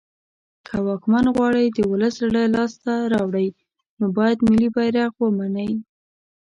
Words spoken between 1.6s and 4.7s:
د ولس زړه لاس ته راوړی نو باید ملی